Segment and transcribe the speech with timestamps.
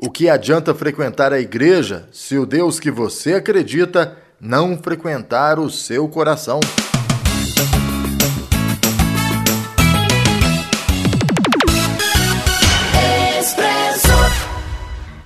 [0.00, 5.68] O que adianta frequentar a igreja se o Deus que você acredita não frequentar o
[5.68, 6.60] seu coração?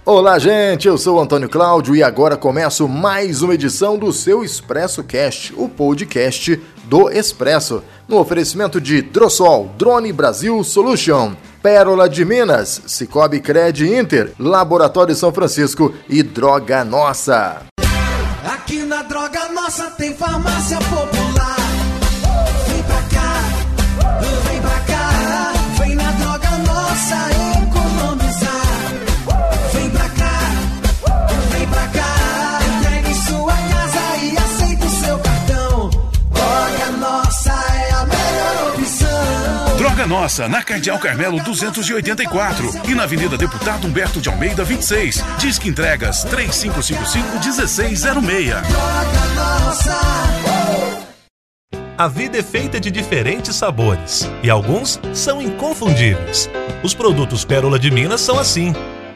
[0.06, 0.88] Olá, gente.
[0.88, 5.52] Eu sou o Antônio Cláudio e agora começo mais uma edição do seu Expresso Cast,
[5.54, 13.40] o podcast do Expresso, no oferecimento de Drossol, Drone Brasil Solution, Pérola de Minas, Cicobi
[13.40, 17.62] Cred Inter, Laboratório São Francisco e Droga Nossa.
[18.44, 21.61] Aqui na Droga Nossa tem farmácia popular.
[40.02, 45.22] Droga Nossa, na Cardeal Carmelo 284 e na Avenida Deputado Humberto de Almeida 26.
[45.38, 48.62] Disque entregas 3555-1606.
[51.96, 56.50] A vida é feita de diferentes sabores e alguns são inconfundíveis.
[56.82, 58.72] Os produtos Pérola de Minas são assim.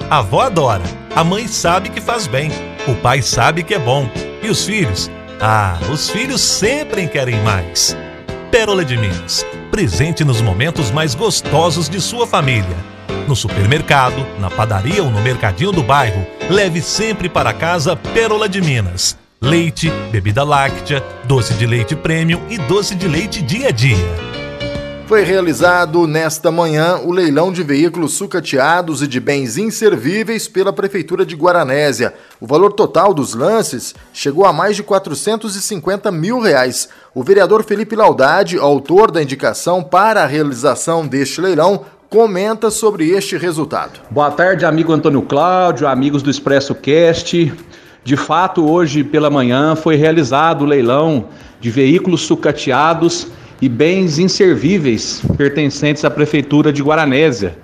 [0.08, 0.84] A avó adora,
[1.16, 2.50] a mãe sabe que faz bem,
[2.86, 4.08] o pai sabe que é bom
[4.40, 5.10] e os filhos?
[5.40, 7.96] Ah, os filhos sempre querem mais.
[8.56, 12.74] Pérola de Minas presente nos momentos mais gostosos de sua família.
[13.28, 18.62] No supermercado, na padaria ou no mercadinho do bairro, leve sempre para casa Pérola de
[18.62, 19.14] Minas.
[19.42, 24.26] Leite, bebida láctea, doce de leite premium e doce de leite dia a dia.
[25.06, 31.24] Foi realizado nesta manhã o leilão de veículos sucateados e de bens inservíveis pela Prefeitura
[31.24, 32.12] de Guaranésia.
[32.40, 36.88] O valor total dos lances chegou a mais de 450 mil reais.
[37.18, 43.38] O vereador Felipe Laudade, autor da indicação para a realização deste leilão, comenta sobre este
[43.38, 44.00] resultado.
[44.10, 47.54] Boa tarde, amigo Antônio Cláudio, amigos do Expresso Cast.
[48.04, 53.28] De fato, hoje pela manhã foi realizado o leilão de veículos sucateados
[53.62, 57.56] e bens inservíveis pertencentes à Prefeitura de Guaranésia.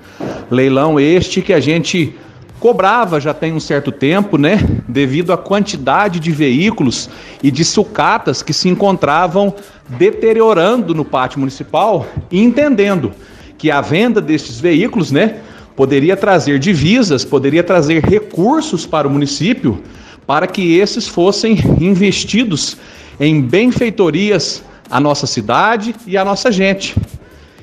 [0.51, 2.19] Leilão este que a gente
[2.63, 4.57] cobrava já tem um certo tempo, né?
[4.87, 7.11] Devido à quantidade de veículos
[7.43, 9.53] e de sucatas que se encontravam
[9.89, 13.11] deteriorando no pátio municipal e entendendo
[13.59, 15.41] que a venda destes veículos, né,
[15.75, 19.83] poderia trazer divisas, poderia trazer recursos para o município
[20.25, 22.77] para que esses fossem investidos
[23.19, 26.95] em benfeitorias a nossa cidade e a nossa gente.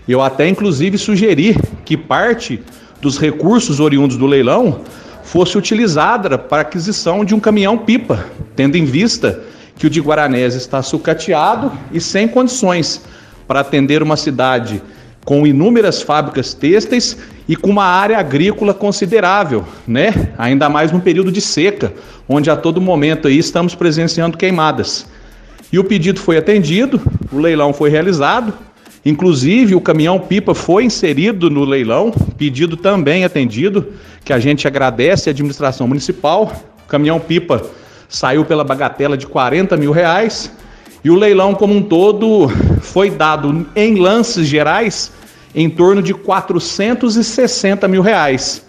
[0.05, 1.55] Eu até inclusive sugeri
[1.85, 2.59] que parte
[3.01, 4.81] dos recursos oriundos do leilão
[5.23, 9.41] fosse utilizada para aquisição de um caminhão-pipa, tendo em vista
[9.77, 13.01] que o de Guaranés está sucateado e sem condições
[13.47, 14.81] para atender uma cidade
[15.23, 17.17] com inúmeras fábricas têxteis
[17.47, 20.33] e com uma área agrícola considerável, né?
[20.37, 21.93] Ainda mais no período de seca,
[22.27, 25.05] onde a todo momento aí estamos presenciando queimadas.
[25.71, 26.99] E o pedido foi atendido,
[27.31, 28.53] o leilão foi realizado,
[29.05, 33.93] inclusive o caminhão-pipa foi inserido no leilão, pedido também atendido,
[34.23, 36.51] que a gente agradece à administração municipal.
[36.85, 37.63] O caminhão-pipa
[38.07, 40.51] saiu pela bagatela de 40 mil reais
[41.03, 42.49] e o leilão como um todo
[42.81, 45.11] foi dado em lances gerais
[45.55, 48.63] em torno de 460 mil reais.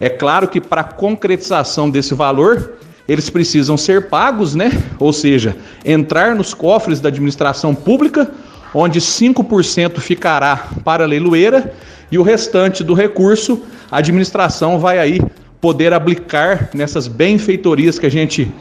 [0.00, 2.74] É claro que para concretização desse valor,
[3.08, 4.70] eles precisam ser pagos, né?
[4.98, 8.30] Ou seja, entrar nos cofres da administração pública,
[8.76, 11.72] onde 5% ficará para a leiloeira
[12.12, 15.20] e o restante do recurso a administração vai aí
[15.60, 18.52] poder aplicar nessas benfeitorias que a gente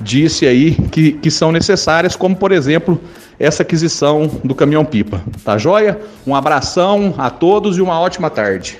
[0.00, 3.00] disse aí que, que são necessárias, como por exemplo
[3.38, 5.22] essa aquisição do caminhão-pipa.
[5.44, 5.98] Tá joia?
[6.24, 8.78] Um abração a todos e uma ótima tarde.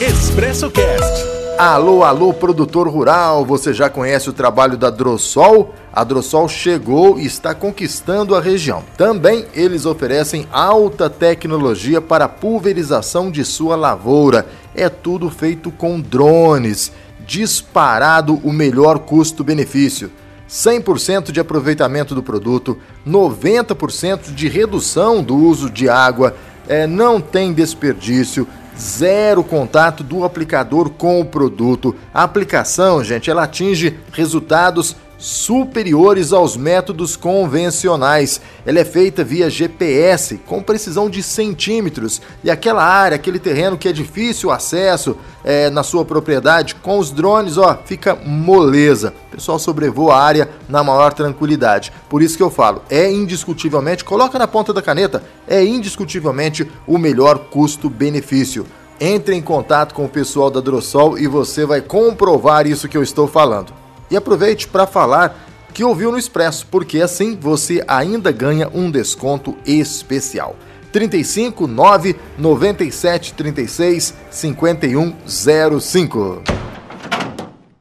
[0.00, 5.74] Expresso Cast Alô, alô, produtor rural, você já conhece o trabalho da Drossol?
[5.92, 8.84] A Drossol chegou e está conquistando a região.
[8.96, 14.46] Também eles oferecem alta tecnologia para pulverização de sua lavoura.
[14.72, 16.92] É tudo feito com drones.
[17.26, 20.12] Disparado o melhor custo-benefício.
[20.48, 26.36] 100% de aproveitamento do produto, 90% de redução do uso de água,
[26.68, 28.46] é, não tem desperdício,
[28.78, 31.96] zero contato do aplicador com o produto.
[32.14, 38.40] A aplicação, gente, ela atinge resultados superiores aos métodos convencionais.
[38.64, 43.88] Ela é feita via GPS, com precisão de centímetros, e aquela área, aquele terreno que
[43.88, 49.12] é difícil acesso é, na sua propriedade, com os drones, ó, fica moleza.
[49.28, 51.92] O pessoal sobrevoa a área na maior tranquilidade.
[52.08, 56.96] Por isso que eu falo, é indiscutivelmente, coloca na ponta da caneta, é indiscutivelmente o
[56.96, 58.66] melhor custo-benefício.
[59.00, 63.02] Entre em contato com o pessoal da Drossol e você vai comprovar isso que eu
[63.02, 63.72] estou falando.
[64.10, 65.36] E aproveite para falar
[65.72, 70.56] que ouviu no Expresso, porque assim você ainda ganha um desconto especial.
[70.92, 76.42] 35 9 97 36 5105.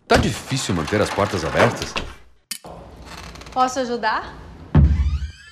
[0.08, 1.94] Tá difícil manter as portas abertas?
[3.52, 4.38] Posso ajudar?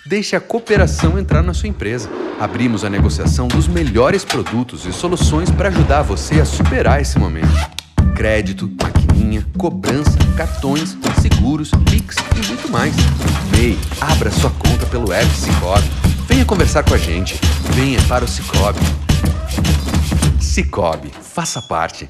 [0.06, 2.08] Deixe a cooperação entrar na sua empresa.
[2.40, 7.50] Abrimos a negociação dos melhores produtos e soluções para ajudar você a superar esse momento.
[8.16, 8.70] Crédito,
[9.58, 12.94] cobrança, cartões, seguros, Pix e muito mais.
[13.52, 15.90] MEI, abra sua conta pelo app Cicobi.
[16.28, 17.40] Venha conversar com a gente.
[17.74, 18.80] Venha para o Cicobi.
[20.40, 22.10] Cicobi, faça parte.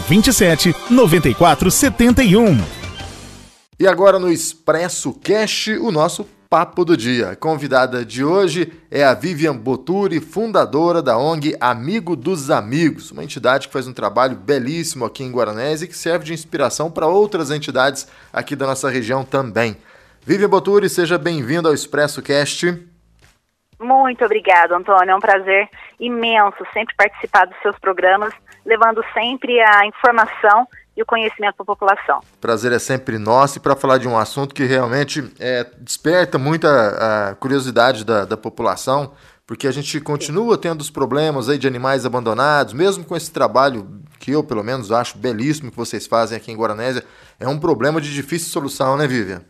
[0.00, 2.58] 84 27 94 71.
[3.78, 7.30] E agora no Expresso Cash, o nosso papo do dia.
[7.30, 13.24] A convidada de hoje é a Vivian Boturi, fundadora da ONG Amigo dos Amigos, uma
[13.24, 17.06] entidade que faz um trabalho belíssimo aqui em Guaranés e que serve de inspiração para
[17.06, 19.76] outras entidades aqui da nossa região também.
[20.24, 22.66] Vivian Boturi, seja bem-vinda ao Expresso Cast.
[23.80, 25.10] Muito obrigado, Antônio.
[25.10, 25.68] É um prazer
[25.98, 30.66] imenso sempre participar dos seus programas, levando sempre a informação
[30.96, 32.20] e o conhecimento para a população.
[32.40, 37.36] Prazer é sempre nosso e para falar de um assunto que realmente é, desperta muita
[37.40, 39.12] curiosidade da, da, população,
[39.46, 43.86] porque a gente continua tendo os problemas aí de animais abandonados, mesmo com esse trabalho
[44.18, 47.02] que eu, pelo menos, acho belíssimo que vocês fazem aqui em Guaranésia,
[47.38, 49.42] é um problema de difícil solução, né, Vivian?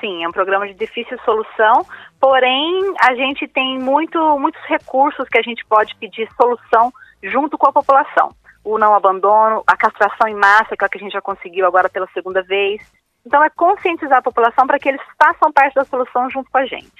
[0.00, 1.84] Sim, é um programa de difícil solução,
[2.20, 6.92] porém a gente tem muito, muitos recursos que a gente pode pedir solução
[7.22, 8.30] junto com a população.
[8.64, 11.66] O não abandono, a castração em massa, que é a que a gente já conseguiu
[11.66, 12.80] agora pela segunda vez.
[13.24, 16.66] Então é conscientizar a população para que eles façam parte da solução junto com a
[16.66, 16.90] gente.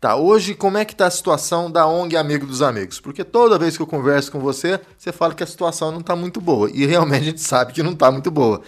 [0.00, 3.00] Tá, hoje como é que está a situação da ONG Amigo dos Amigos?
[3.00, 6.14] Porque toda vez que eu converso com você, você fala que a situação não está
[6.14, 6.70] muito boa.
[6.72, 8.62] E realmente a gente sabe que não está muito boa.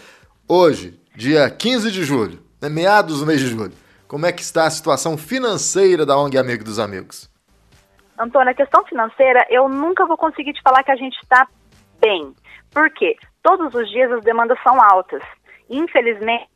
[0.48, 3.72] Hoje, dia 15 de julho, né, meados do mês de julho,
[4.08, 7.29] como é que está a situação financeira da ONG Amigo dos Amigos?
[8.20, 11.48] Antônio, a questão financeira, eu nunca vou conseguir te falar que a gente está
[11.98, 12.34] bem.
[12.72, 13.16] Por quê?
[13.42, 15.22] Todos os dias as demandas são altas.
[15.68, 16.48] Infelizmente,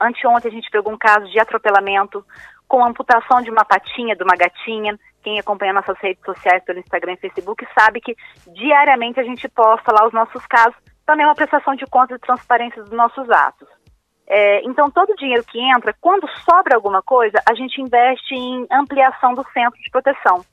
[0.00, 2.24] anteontem a gente pegou um caso de atropelamento
[2.68, 4.98] com amputação de uma patinha de uma gatinha.
[5.22, 8.14] Quem acompanha nossas redes sociais pelo Instagram e Facebook sabe que
[8.48, 10.76] diariamente a gente posta lá os nossos casos,
[11.06, 13.68] também uma prestação de contas e transparência dos nossos atos.
[14.26, 18.66] É, então, todo o dinheiro que entra, quando sobra alguma coisa, a gente investe em
[18.70, 20.44] ampliação do centro de proteção.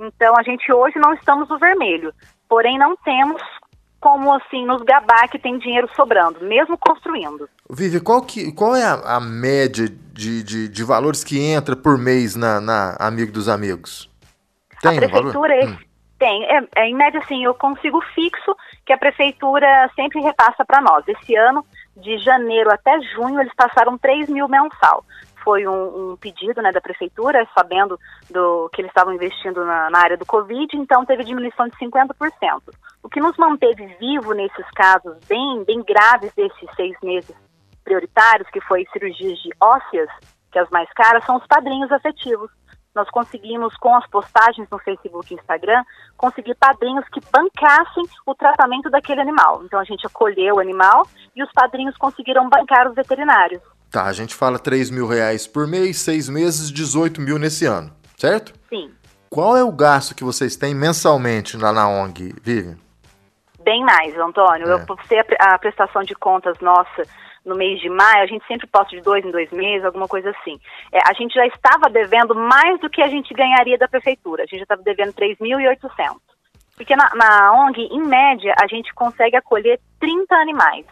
[0.00, 2.12] Então, a gente hoje não estamos no vermelho,
[2.48, 3.42] porém não temos
[4.00, 7.48] como assim nos gabar que tem dinheiro sobrando, mesmo construindo.
[7.68, 11.98] Vivi, qual, que, qual é a, a média de, de, de, valores que entra por
[11.98, 14.08] mês na, na Amigo dos Amigos?
[14.80, 15.76] Tem a prefeitura é hum.
[16.18, 18.56] tem, é, é, em média assim, eu consigo fixo
[18.86, 21.06] que a prefeitura sempre repassa para nós.
[21.06, 25.04] Esse ano de janeiro até junho, eles passaram 3 mil mensal.
[25.42, 27.98] Foi um, um pedido né, da prefeitura, sabendo
[28.30, 32.14] do que eles estavam investindo na, na, área do Covid, então teve diminuição de 50%.
[33.02, 37.34] O que nos manteve vivo nesses casos bem, bem graves desses seis meses
[37.82, 40.08] prioritários, que foi cirurgias de ósseas,
[40.52, 42.50] que é as mais caras, são os padrinhos afetivos
[42.94, 45.84] nós conseguimos, com as postagens no Facebook e Instagram,
[46.16, 49.62] conseguir padrinhos que bancassem o tratamento daquele animal.
[49.64, 53.62] Então a gente acolheu o animal e os padrinhos conseguiram bancar os veterinários.
[53.90, 57.90] Tá, a gente fala 3 mil reais por mês, seis meses, 18 mil nesse ano,
[58.16, 58.52] certo?
[58.68, 58.90] Sim.
[59.28, 62.76] Qual é o gasto que vocês têm mensalmente lá na ONG, Vivian?
[63.64, 64.68] Bem mais, Antônio.
[64.68, 64.72] É.
[64.72, 67.02] Eu postei a, a prestação de contas nossa
[67.44, 70.30] no mês de maio, a gente sempre posta de dois em dois meses, alguma coisa
[70.30, 70.60] assim.
[70.92, 74.42] É, a gente já estava devendo mais do que a gente ganharia da prefeitura.
[74.42, 76.16] A gente já estava devendo 3.800.
[76.76, 80.86] Porque na, na ONG, em média, a gente consegue acolher 30 animais.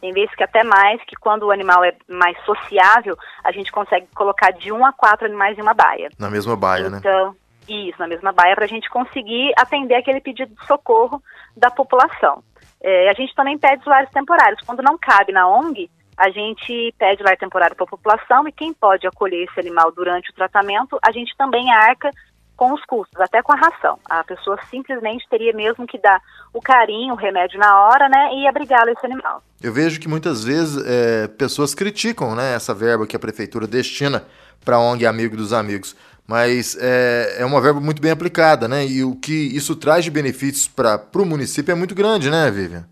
[0.00, 4.06] Tem vezes que até mais, que quando o animal é mais sociável, a gente consegue
[4.14, 6.10] colocar de um a quatro animais em uma baia.
[6.18, 6.98] Na mesma baia, então, né?
[6.98, 7.36] Então,
[7.68, 11.22] isso, na mesma baia, para a gente conseguir atender aquele pedido de socorro
[11.56, 12.42] da população.
[12.80, 14.60] É, a gente também pede lares temporários.
[14.64, 18.74] Quando não cabe na ONG, a gente pede lar temporário para a população e quem
[18.74, 22.10] pode acolher esse animal durante o tratamento, a gente também arca
[22.58, 23.98] com os custos, até com a ração.
[24.10, 26.20] A pessoa simplesmente teria mesmo que dar
[26.52, 29.40] o carinho, o remédio na hora, né, e abrigá-lo esse animal.
[29.62, 34.24] Eu vejo que muitas vezes é, pessoas criticam, né, essa verba que a prefeitura destina
[34.64, 35.94] para a ONG Amigo dos Amigos,
[36.26, 40.10] mas é, é, uma verba muito bem aplicada, né, e o que isso traz de
[40.10, 42.84] benefícios para o município é muito grande, né, Vivian?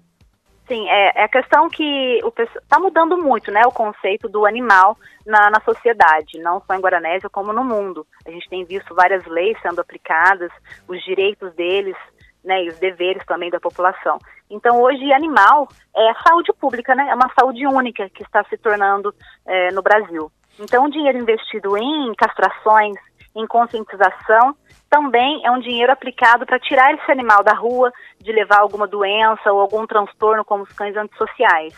[0.67, 2.21] Sim, é, é a questão que
[2.61, 7.31] está mudando muito, né, o conceito do animal na, na sociedade, não só em Guaranésia
[7.31, 8.05] como no mundo.
[8.27, 10.51] A gente tem visto várias leis sendo aplicadas,
[10.89, 11.97] os direitos deles,
[12.45, 14.19] né, e os deveres também da população.
[14.51, 19.15] Então, hoje, animal é saúde pública, né, é uma saúde única que está se tornando
[19.47, 20.31] é, no Brasil.
[20.59, 22.97] Então, o dinheiro investido em castrações,
[23.37, 24.57] em conscientização,
[24.89, 29.53] também é um dinheiro aplicado para tirar esse animal da rua, de levar alguma doença
[29.53, 31.75] ou algum transtorno, como os cães antissociais.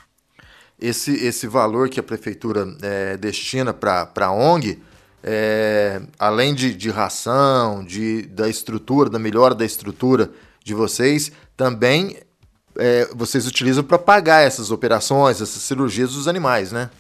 [0.81, 4.81] Esse, esse valor que a prefeitura é, destina para a ONG,
[5.25, 10.31] é, além de, de ração, de, da estrutura, da melhora da estrutura
[10.63, 12.17] de vocês, também
[12.79, 16.91] é, vocês utilizam para pagar essas operações, essas cirurgias dos animais, né?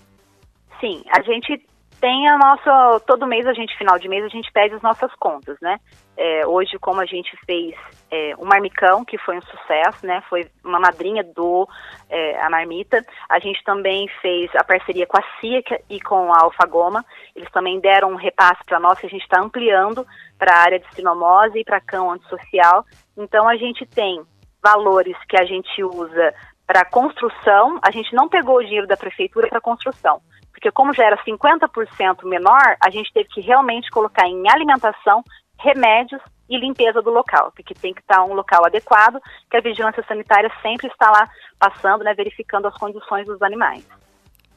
[0.80, 1.64] Sim, a gente
[2.00, 3.00] tem a nossa.
[3.06, 5.78] Todo mês, a gente, final de mês, a gente pede as nossas contas, né?
[6.16, 7.74] É, hoje, como a gente fez
[8.10, 10.22] é, o Marmicão, que foi um sucesso, né?
[10.28, 11.68] Foi uma madrinha do
[12.08, 13.04] é, a Marmita.
[13.28, 17.04] A gente também fez a parceria com a CIA e com a Alfagoma.
[17.34, 20.06] Eles também deram um repasse para nós que a gente está ampliando
[20.38, 22.84] para a área de sinomose e para cão antissocial.
[23.16, 24.22] Então, a gente tem
[24.62, 26.34] valores que a gente usa
[26.66, 27.78] para construção.
[27.82, 30.20] A gente não pegou o dinheiro da prefeitura para construção
[30.58, 35.22] porque como já era 50% menor, a gente teve que realmente colocar em alimentação,
[35.56, 40.04] remédios e limpeza do local, porque tem que estar um local adequado, que a vigilância
[40.08, 43.84] sanitária sempre está lá passando, né, verificando as condições dos animais.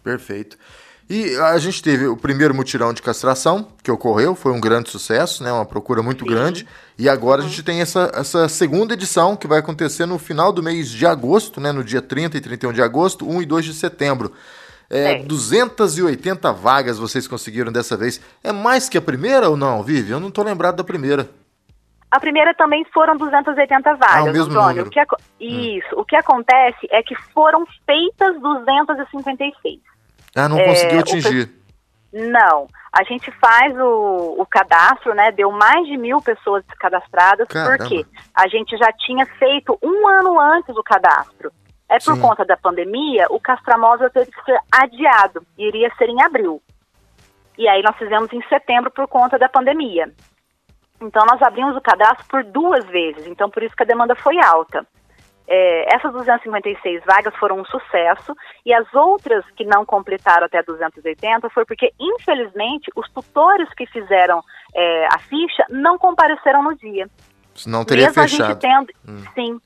[0.04, 0.58] Perfeito.
[1.08, 5.44] E a gente teve o primeiro mutirão de castração que ocorreu, foi um grande sucesso,
[5.44, 5.52] né?
[5.52, 6.32] Uma procura muito Sim.
[6.32, 6.68] grande.
[6.98, 7.48] E agora uhum.
[7.48, 11.06] a gente tem essa, essa segunda edição que vai acontecer no final do mês de
[11.06, 11.74] agosto, né?
[11.74, 14.32] No dia 30 e 31 de agosto, 1 e 2 de setembro.
[14.94, 18.20] É, 280 vagas vocês conseguiram dessa vez.
[18.44, 20.12] É mais que a primeira ou não, Vivi?
[20.12, 21.30] Eu não estou lembrado da primeira.
[22.12, 24.84] A primeira também foram 280 vagas, ah, o mesmo Antônio.
[24.84, 25.00] O que,
[25.40, 25.96] isso.
[25.96, 26.02] Hum.
[26.02, 29.80] O que acontece é que foram feitas 256.
[30.36, 31.50] Ah, não é, conseguiu atingir.
[32.12, 32.68] Não.
[32.92, 35.32] A gente faz o, o, cadastro, né?
[35.32, 37.78] Deu mais de mil pessoas cadastradas, Caramba.
[37.78, 38.06] porque
[38.36, 41.50] a gente já tinha feito um ano antes o cadastro.
[41.92, 42.22] É por Sim.
[42.22, 46.62] conta da pandemia, o Castramóvel teve que ser adiado, iria ser em abril.
[47.58, 50.10] E aí nós fizemos em setembro por conta da pandemia.
[51.02, 54.40] Então nós abrimos o cadastro por duas vezes, então por isso que a demanda foi
[54.42, 54.88] alta.
[55.46, 58.34] É, essas 256 vagas foram um sucesso
[58.66, 64.42] e as outras que não completaram até 280 foi porque, infelizmente, os tutores que fizeram
[64.74, 67.10] é, a ficha não compareceram no dia.
[67.68, 68.44] Não teria Mesmo fechado.
[68.44, 69.24] A gente tendo, hum.
[69.36, 69.62] Sim,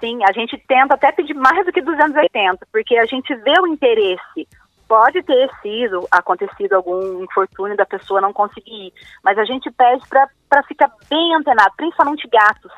[0.00, 3.66] sim, a gente tenta até pedir mais do que 280, porque a gente vê o
[3.66, 4.48] interesse.
[4.86, 10.06] Pode ter sido acontecido algum infortúnio da pessoa não conseguir ir, mas a gente pede
[10.08, 12.72] para ficar bem antenado, principalmente gatos.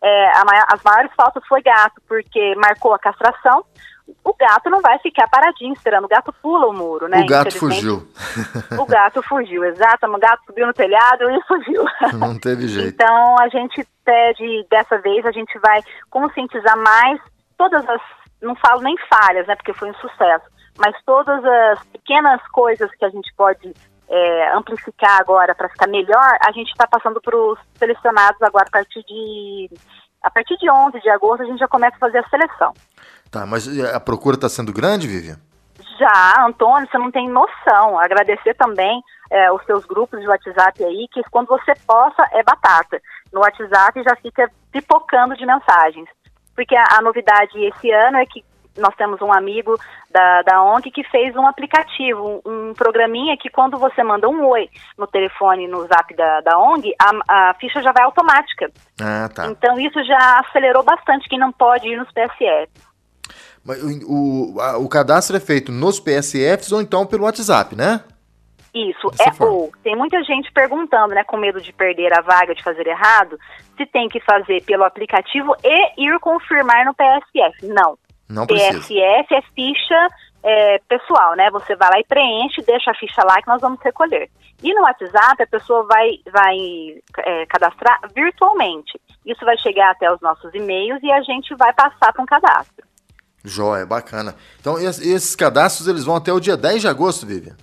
[0.00, 3.64] É, maior, as maiores faltas foi gato, porque marcou a castração,
[4.24, 6.04] o gato não vai ficar paradinho esperando.
[6.04, 7.20] O gato pula o muro, né?
[7.20, 8.08] O gato fugiu.
[8.78, 10.06] O gato fugiu, exato.
[10.06, 11.84] O gato subiu no telhado e fugiu.
[12.14, 12.88] Não teve jeito.
[12.88, 17.20] Então a gente pede, dessa vez, a gente vai conscientizar mais
[17.56, 18.00] todas as.
[18.40, 19.56] Não falo nem falhas, né?
[19.56, 20.44] Porque foi um sucesso.
[20.78, 23.74] Mas todas as pequenas coisas que a gente pode
[24.08, 28.70] é, amplificar agora para ficar melhor, a gente está passando para os selecionados agora a
[28.70, 29.70] partir de
[30.22, 32.72] a partir de 11 de agosto a gente já começa a fazer a seleção.
[33.30, 35.36] Tá, mas a procura está sendo grande, Vivian?
[35.98, 37.98] Já, Antônio, você não tem noção.
[37.98, 43.00] Agradecer também é, os seus grupos de WhatsApp aí, que quando você possa é batata.
[43.32, 46.08] No WhatsApp já fica pipocando de mensagens.
[46.54, 48.44] Porque a, a novidade esse ano é que
[48.78, 49.76] nós temos um amigo
[50.10, 54.46] da, da ONG que fez um aplicativo, um, um, programinha que quando você manda um
[54.46, 58.70] oi no telefone, no zap da, da ONG, a, a ficha já vai automática.
[59.00, 59.46] Ah, tá.
[59.46, 62.68] Então isso já acelerou bastante quem não pode ir nos PSF.
[63.64, 68.02] Mas o, o, a, o cadastro é feito nos PSFs ou então pelo WhatsApp, né?
[68.74, 69.54] Isso, Dessa é forma.
[69.54, 69.72] ou.
[69.82, 73.38] Tem muita gente perguntando, né, com medo de perder a vaga, de fazer errado,
[73.76, 77.66] se tem que fazer pelo aplicativo e ir confirmar no PSF.
[77.66, 77.98] Não.
[78.28, 78.80] Não precisa.
[78.80, 80.08] PSF é ficha
[80.42, 81.50] é, pessoal, né?
[81.50, 84.30] Você vai lá e preenche, deixa a ficha lá que nós vamos recolher.
[84.62, 86.56] E no WhatsApp a pessoa vai, vai
[87.18, 89.00] é, cadastrar virtualmente.
[89.24, 92.86] Isso vai chegar até os nossos e-mails e a gente vai passar para um cadastro.
[93.44, 94.34] Joia, bacana.
[94.60, 97.56] Então, esses cadastros eles vão até o dia 10 de agosto, Vivian?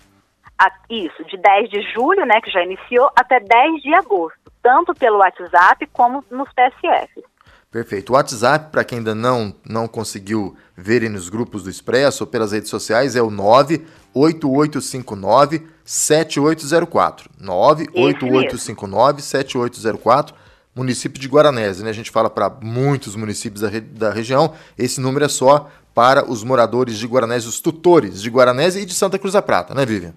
[0.89, 4.39] Isso, de 10 de julho, né, que já iniciou, até 10 de agosto.
[4.63, 7.23] tanto pelo WhatsApp como nos PSFs.
[7.69, 8.11] Perfeito.
[8.11, 12.51] O WhatsApp, para quem ainda não, não conseguiu ver nos grupos do Expresso ou pelas
[12.51, 17.29] redes sociais, é o 98859 7804.
[17.39, 20.33] 98859 7804,
[20.75, 21.89] município de Guaranese, né?
[21.89, 26.29] A gente fala para muitos municípios da, re da região, esse número é só para
[26.29, 29.85] os moradores de Guaranese, os tutores de Guaranese e de Santa Cruz da Prata, né,
[29.85, 30.13] Vivian?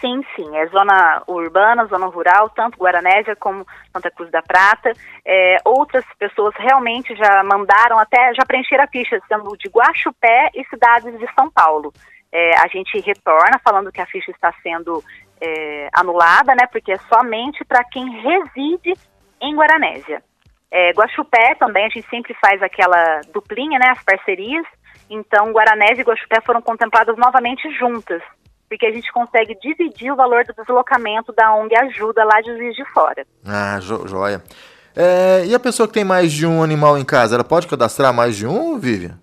[0.00, 0.56] Sim, sim.
[0.56, 4.92] É zona urbana, zona rural, tanto Guaranésia como Santa Cruz da Prata.
[5.24, 10.62] É, outras pessoas realmente já mandaram, até já preencheram a ficha, sendo de Guaxupé e
[10.66, 11.90] cidades de São Paulo.
[12.30, 15.02] É, a gente retorna falando que a ficha está sendo
[15.40, 16.66] é, anulada, né?
[16.70, 18.92] Porque é somente para quem reside
[19.44, 20.22] em Guaranésia.
[20.70, 23.90] É, Guaxupé também, a gente sempre faz aquela duplinha, né?
[23.90, 24.66] As parcerias.
[25.08, 28.22] Então, Guaranésia e Guaxupé foram contempladas novamente juntas
[28.68, 32.74] porque a gente consegue dividir o valor do deslocamento da ONG Ajuda lá de Juiz
[32.74, 33.24] de Fora.
[33.46, 34.42] Ah, jo joia.
[34.96, 38.12] É, e a pessoa que tem mais de um animal em casa, ela pode cadastrar
[38.12, 39.18] mais de um, Vivian?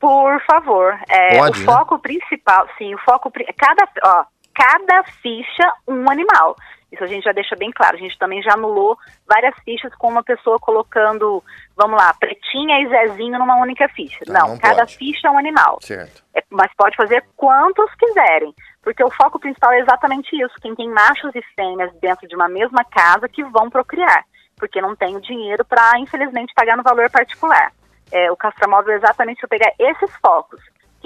[0.00, 0.96] Por favor.
[1.08, 1.72] É, pode, o né?
[1.72, 3.30] foco principal, sim, o foco...
[3.56, 6.56] Cada, ó, cada ficha, um animal.
[6.96, 7.96] Isso a gente já deixa bem claro.
[7.96, 8.96] A gente também já anulou
[9.28, 11.44] várias fichas com uma pessoa colocando,
[11.76, 14.24] vamos lá, pretinha e Zezinho numa única ficha.
[14.28, 14.96] Ah, não, não cada pode.
[14.96, 15.78] ficha é um animal.
[15.82, 16.24] Certo.
[16.34, 18.54] É, mas pode fazer quantos quiserem.
[18.82, 20.54] Porque o foco principal é exatamente isso.
[20.62, 24.24] Quem tem machos e fêmeas dentro de uma mesma casa que vão procriar.
[24.56, 27.72] Porque não tem o dinheiro para, infelizmente, pagar no valor particular.
[28.10, 30.60] É, o castramóvel é exatamente para pegar esses focos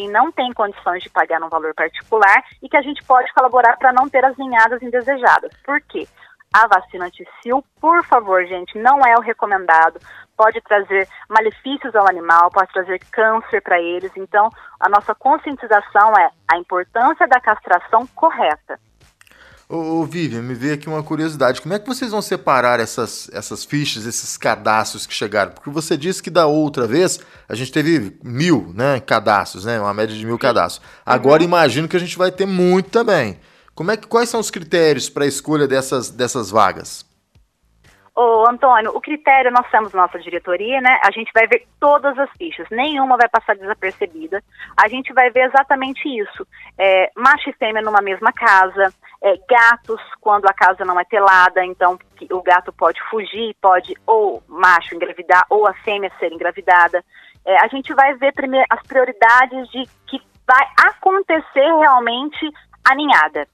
[0.09, 3.92] não tem condições de pagar num valor particular e que a gente pode colaborar para
[3.92, 5.52] não ter as ninhadas indesejadas.
[5.64, 6.07] Por quê?
[6.52, 10.00] A vacina anticil, por favor, gente, não é o recomendado.
[10.37, 14.11] Pode trazer malefícios ao animal, pode trazer câncer para eles.
[14.16, 18.80] Então, a nossa conscientização é a importância da castração correta.
[19.73, 21.61] Ô, ô Vivian, me veio aqui uma curiosidade.
[21.62, 25.53] Como é que vocês vão separar essas, essas fichas, esses cadastros que chegaram?
[25.53, 29.81] Porque você disse que da outra vez a gente teve mil né, cadastros, né?
[29.81, 30.85] Uma média de mil cadastros.
[31.07, 31.49] Agora uhum.
[31.49, 33.39] imagino que a gente vai ter muito também.
[33.73, 37.04] Como é que, quais são os critérios para a escolha dessas, dessas vagas?
[38.23, 41.00] Ô, Antônio, o critério nós temos nossa diretoria, né?
[41.02, 44.45] A gente vai ver todas as fichas, nenhuma vai passar desapercebida.
[44.76, 50.02] A gente vai ver exatamente isso: é, macho e fêmea numa mesma casa, é, gatos
[50.21, 51.99] quando a casa não é telada, então
[52.30, 57.02] o gato pode fugir, pode ou macho engravidar ou a fêmea ser engravidada.
[57.47, 62.52] É, a gente vai ver primeiro as prioridades de que vai acontecer realmente
[62.85, 63.49] a ninhada.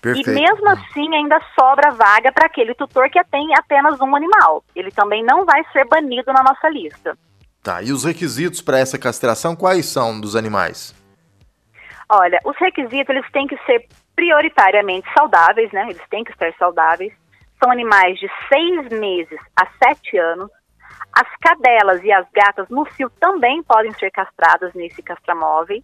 [0.00, 0.30] Perfeito.
[0.30, 4.62] E mesmo assim ainda sobra vaga para aquele tutor que tem apenas um animal.
[4.74, 7.16] Ele também não vai ser banido na nossa lista.
[7.62, 10.94] Tá, e os requisitos para essa castração quais são dos animais?
[12.08, 15.86] Olha, os requisitos eles têm que ser prioritariamente saudáveis, né?
[15.90, 17.12] Eles têm que estar saudáveis.
[17.62, 20.50] São animais de seis meses a sete anos.
[21.12, 25.82] As cadelas e as gatas no cio também podem ser castradas nesse castramóvel.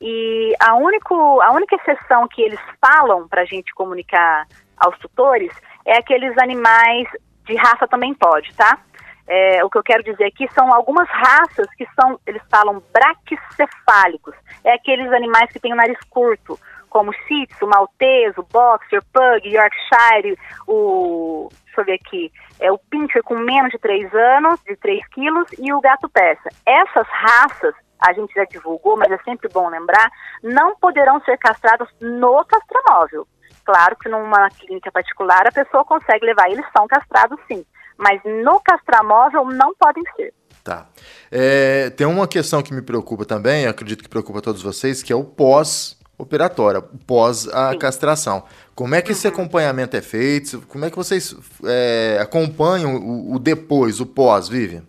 [0.00, 5.52] E a, único, a única exceção que eles falam para a gente comunicar aos tutores
[5.84, 7.08] é aqueles animais
[7.44, 8.78] de raça também pode, tá?
[9.28, 14.34] É, o que eu quero dizer aqui são algumas raças que são, eles falam braquicefálicos,
[14.62, 20.38] é aqueles animais que têm o nariz curto, como Shih Tzu, Maltese, Boxer, Pug, Yorkshire,
[20.66, 25.06] o, deixa eu ver aqui, é o Pinscher com menos de 3 anos, de 3
[25.08, 26.48] quilos, e o gato peça.
[26.64, 30.10] Essas raças, a gente já divulgou, mas é sempre bom lembrar,
[30.42, 33.26] não poderão ser castrados no castramóvel.
[33.64, 37.64] Claro que numa clínica particular a pessoa consegue levar, eles são castrados sim,
[37.96, 40.32] mas no castramóvel não podem ser.
[40.62, 40.86] Tá.
[41.30, 45.16] É, tem uma questão que me preocupa também, acredito que preocupa todos vocês, que é
[45.16, 47.78] o pós-operatório, pós a Sim.
[47.78, 48.44] castração.
[48.74, 49.32] Como é que esse uhum.
[49.32, 50.62] acompanhamento é feito?
[50.68, 54.82] Como é que vocês é, acompanham o, o, depois, o pós, Vivian?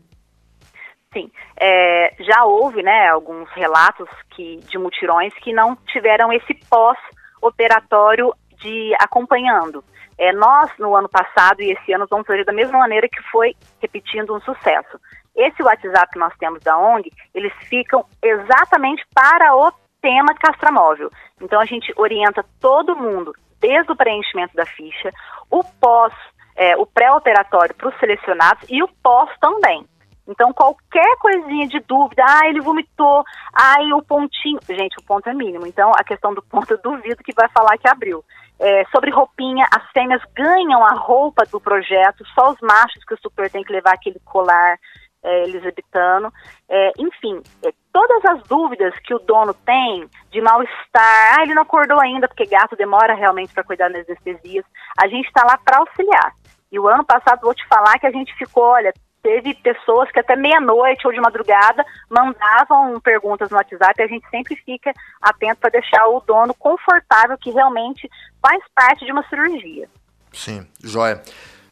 [1.14, 8.34] Sim, é, já houve né, alguns relatos que, de mutirões que não tiveram esse pós-operatório
[8.58, 9.84] de acompanhando.
[10.18, 13.56] É, nós, no ano passado e esse ano, vamos fazer da mesma maneira que foi
[13.80, 15.00] repetindo um sucesso.
[15.36, 21.12] Esse WhatsApp que nós temos da ONG, eles ficam exatamente para o tema castramóvel.
[21.40, 25.12] Então a gente orienta todo mundo, desde o preenchimento da ficha,
[25.50, 26.14] o pós,
[26.56, 29.86] é, o pré-operatório para os selecionados e o pós também.
[30.28, 34.60] Então, qualquer coisinha de dúvida, ah, ele vomitou, ai, o pontinho.
[34.68, 35.66] Gente, o ponto é mínimo.
[35.66, 38.24] Então, a questão do ponto eu duvido que vai falar que abriu.
[38.60, 43.20] É, sobre roupinha, as fêmeas ganham a roupa do projeto, só os machos que o
[43.22, 44.78] super tem que levar aquele colar
[45.24, 46.34] é, elisabetano.
[46.68, 51.62] É, enfim, é, todas as dúvidas que o dono tem de mal-estar, ah, ele não
[51.62, 54.66] acordou ainda, porque gato demora realmente para cuidar das anestesias,
[55.00, 56.34] a gente está lá para auxiliar.
[56.72, 58.94] E o ano passado, vou te falar que a gente ficou, olha,
[59.28, 64.56] teve pessoas que até meia-noite ou de madrugada mandavam perguntas no WhatsApp a gente sempre
[64.56, 68.10] fica atento para deixar o dono confortável, que realmente
[68.42, 69.90] faz parte de uma cirurgia.
[70.32, 71.22] Sim, joia.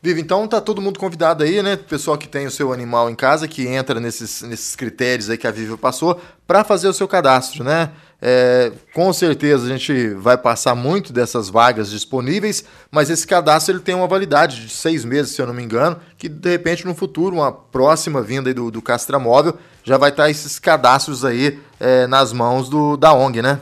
[0.05, 1.75] Vivi, então tá todo mundo convidado aí, né?
[1.75, 5.47] Pessoal que tem o seu animal em casa, que entra nesses, nesses critérios aí que
[5.47, 7.89] a Vivi passou, para fazer o seu cadastro, né?
[8.21, 13.81] É, com certeza a gente vai passar muito dessas vagas disponíveis, mas esse cadastro ele
[13.81, 16.93] tem uma validade de seis meses, se eu não me engano, que de repente no
[16.93, 22.31] futuro, uma próxima vinda do, do Castramóvel, já vai estar esses cadastros aí é, nas
[22.31, 23.59] mãos do, da ONG, né?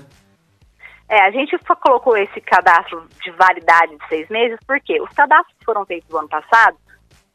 [1.14, 5.64] É, a gente colocou esse cadastro de validade de seis meses porque os cadastros que
[5.64, 6.76] foram feitos no ano passado,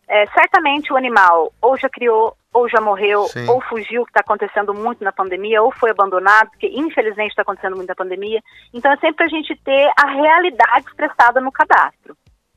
[0.09, 3.49] é, certamente o animal ou já criou, ou já morreu, Sim.
[3.49, 7.77] ou fugiu, que está acontecendo muito na pandemia, ou foi abandonado, porque infelizmente está acontecendo
[7.77, 8.43] muito na pandemia.
[8.75, 12.17] Então é sempre a gente ter a realidade expressada no cadastro.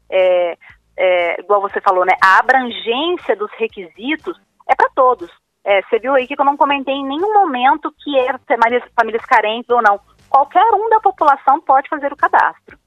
[0.10, 0.58] É,
[0.98, 2.14] é, igual você falou, né?
[2.20, 5.30] A abrangência dos requisitos é para todos.
[5.64, 9.26] É, você viu aí que eu não comentei em nenhum momento que é famílias, famílias
[9.26, 10.00] carentes ou não
[10.32, 12.80] qualquer um da população pode fazer o cadastro.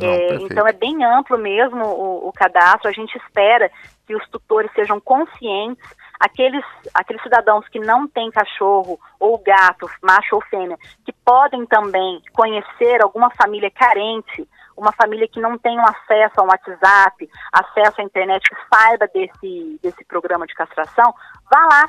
[0.00, 2.88] Não, é, então é bem amplo mesmo o, o, cadastro.
[2.88, 3.70] A gente espera
[4.06, 10.36] que os tutores sejam conscientes, aqueles, aqueles cidadãos que não têm cachorro ou gato, macho
[10.36, 15.86] ou fêmea, que podem também conhecer alguma família carente, uma família que não tem um
[15.86, 21.14] acesso ao WhatsApp, acesso à internet, que saiba desse, desse programa de castração,
[21.50, 21.88] vá lá,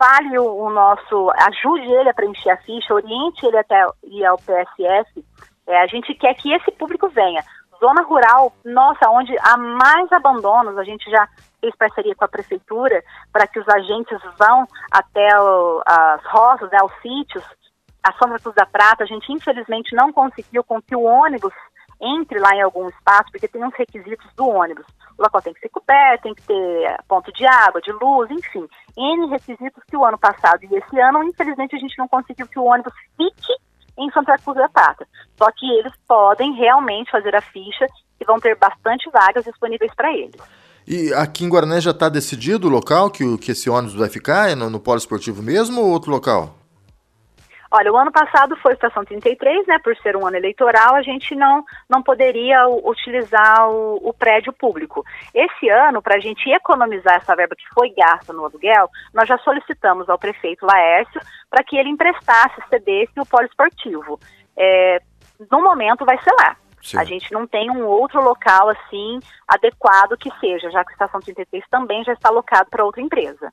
[0.00, 4.38] fale o, o, nosso, ajude ele a preencher a ficha, oriente ele até ir ao
[4.38, 5.22] PSF.
[5.66, 7.44] É, a gente quer que esse público venha.
[7.78, 11.28] Zona rural, nossa, onde há mais abandonos, a gente já
[11.60, 16.78] fez parceria com a prefeitura para que os agentes vão até o, as roças, né,
[16.82, 17.44] os sítios.
[18.02, 21.52] A São Cruz da Prata, a gente infelizmente não conseguiu com que o ônibus
[22.00, 24.86] entre lá em algum espaço, porque tem uns requisitos do ônibus.
[25.18, 28.66] O local tem que ser coberto, tem que ter ponto de água, de luz, enfim.
[28.96, 32.58] N requisitos que o ano passado e esse ano, infelizmente, a gente não conseguiu que
[32.58, 33.52] o ônibus fique
[33.98, 35.06] em Santa Cruz da Prata.
[35.36, 37.86] Só que eles podem realmente fazer a ficha
[38.20, 40.36] e vão ter bastante vagas disponíveis para eles.
[40.86, 44.50] E aqui em Guarané já está decidido o local que, que esse ônibus vai ficar?
[44.50, 46.59] É no, no polo esportivo mesmo ou outro local?
[47.72, 49.78] Olha, o ano passado foi estação 33, né?
[49.78, 55.04] Por ser um ano eleitoral, a gente não, não poderia utilizar o, o prédio público.
[55.32, 59.38] Esse ano, para a gente economizar essa verba que foi gasta no aluguel, nós já
[59.38, 64.18] solicitamos ao prefeito Laércio para que ele emprestasse, cedesse o poliesportivo.
[64.56, 65.00] É,
[65.48, 66.56] no momento vai ser lá.
[66.82, 66.98] Sim.
[66.98, 71.20] A gente não tem um outro local assim adequado que seja, já que a estação
[71.20, 73.52] 33 também já está alocado para outra empresa.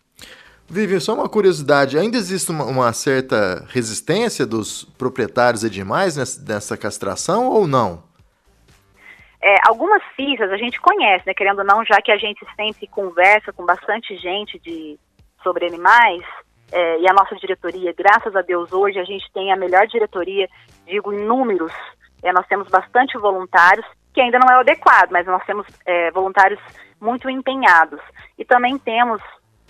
[0.70, 6.42] Vivian, só uma curiosidade, ainda existe uma, uma, certa resistência dos proprietários de animais nessa,
[6.42, 8.04] nessa castração ou não?
[9.42, 12.86] É, algumas fichas a gente conhece, né, querendo ou não, já que a gente sempre
[12.88, 15.00] conversa com bastante gente de,
[15.42, 16.24] sobre animais,
[16.72, 20.50] é, e a nossa diretoria, graças a Deus, hoje a gente tem a melhor diretoria,
[20.86, 21.72] digo em números,
[22.22, 26.12] é, nós temos bastante voluntários, que ainda não é o adequado, mas nós temos é,
[26.12, 26.60] voluntários
[27.00, 28.02] muito empenhados.
[28.38, 29.22] E também temos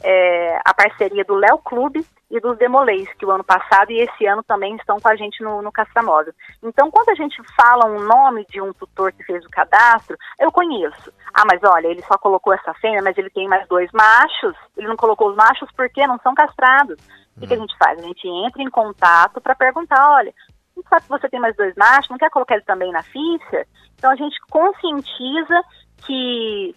[0.04, 4.26] é, a parceria do Léo Clube e dos Demolês, que o ano passado e esse
[4.26, 6.34] ano também estão com a gente no, no Castramóvel.
[6.62, 10.52] Então, quando a gente fala um nome de um tutor que fez o cadastro, eu
[10.52, 11.12] conheço.
[11.34, 14.56] Ah, mas olha, ele só colocou essa fêmea, mas ele tem mais dois machos.
[14.76, 16.98] Ele não colocou os machos porque não são castrados.
[17.38, 18.00] O que, a gente faz?
[18.00, 20.34] A gente entra em contato para perguntar, olha,
[20.76, 23.66] não sabe que você tem mais dois machos, não quer colocar ele também na ficha?
[23.96, 25.62] Então a gente conscientiza
[26.06, 26.76] que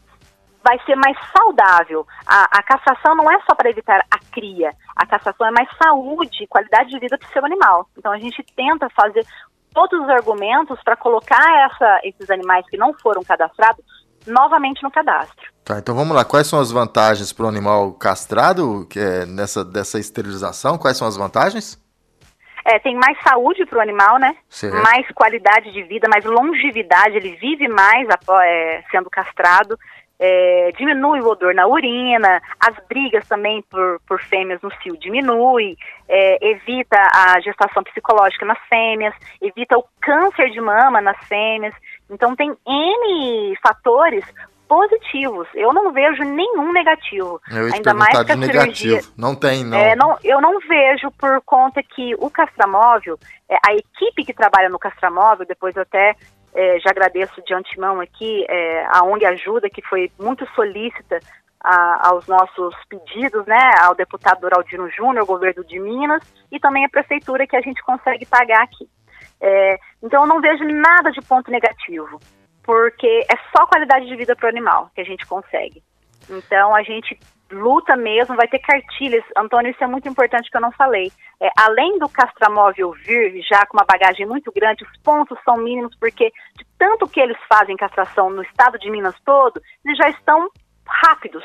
[0.62, 2.06] vai ser mais saudável.
[2.26, 6.46] A, a castração não é só para evitar a cria, a castração é mais saúde,
[6.48, 7.88] qualidade de vida para o seu animal.
[7.96, 9.26] Então a gente tenta fazer
[9.72, 13.84] todos os argumentos para colocar essa, esses animais que não foram cadastrados
[14.26, 15.50] novamente no cadastro.
[15.64, 16.24] Tá, então vamos lá.
[16.24, 20.76] Quais são as vantagens para o animal castrado que é nessa dessa esterilização?
[20.76, 21.78] Quais são as vantagens?
[22.64, 24.36] É, tem mais saúde para o animal, né?
[24.48, 24.76] Certo.
[24.82, 27.16] Mais qualidade de vida, mais longevidade.
[27.16, 28.06] Ele vive mais
[28.42, 29.78] é, sendo castrado
[30.20, 35.78] é, diminui o odor na urina, as brigas também por, por fêmeas no cio diminui,
[36.06, 41.74] é, evita a gestação psicológica nas fêmeas, evita o câncer de mama nas fêmeas.
[42.10, 44.24] Então tem N fatores
[44.68, 45.48] positivos.
[45.54, 47.40] Eu não vejo nenhum negativo.
[47.50, 48.76] Eu Ainda mais que a negativo.
[48.76, 49.76] Cirurgia, não tem, não.
[49.76, 50.16] É, não.
[50.22, 55.44] Eu não vejo por conta que o castramóvel, é, a equipe que trabalha no castramóvel,
[55.46, 56.14] depois eu até
[56.54, 61.20] é, já agradeço de antemão aqui é, a ONG Ajuda, que foi muito solícita
[61.62, 66.88] a, aos nossos pedidos, né, ao deputado Doraldino Júnior, governo de Minas, e também a
[66.88, 68.88] prefeitura que a gente consegue pagar aqui.
[69.40, 72.20] É, então eu não vejo nada de ponto negativo,
[72.62, 75.82] porque é só qualidade de vida para o animal que a gente consegue.
[76.28, 77.18] Então a gente
[77.50, 79.24] luta mesmo, vai ter cartilhas.
[79.36, 81.10] Antônio, isso é muito importante que eu não falei.
[81.40, 85.96] É, além do castramóvel vir já com uma bagagem muito grande, os pontos são mínimos,
[85.98, 90.48] porque de tanto que eles fazem castração no estado de Minas todo, eles já estão
[90.86, 91.44] rápidos.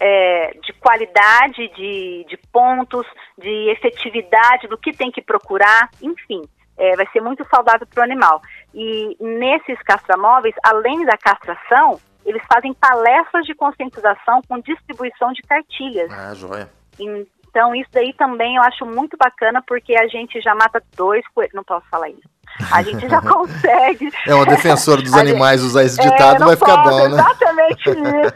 [0.00, 3.04] É, de qualidade, de, de pontos,
[3.36, 6.42] de efetividade do que tem que procurar, enfim,
[6.76, 8.40] é, vai ser muito saudável para o animal.
[8.72, 11.98] E nesses castramóveis, além da castração,
[12.28, 16.12] eles fazem palestras de conscientização com distribuição de cartilhas.
[16.12, 16.68] Ah, joia.
[16.98, 21.54] Então, isso daí também eu acho muito bacana, porque a gente já mata dois coelhos.
[21.54, 22.28] Não posso falar isso.
[22.70, 24.12] A gente já consegue.
[24.26, 27.14] É uma defensora dos animais usar esse é, ditado, é, vai ficar bom, né?
[27.14, 28.34] Exatamente isso.